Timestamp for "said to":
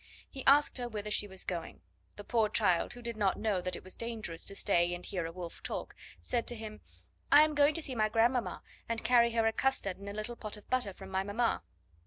6.19-6.55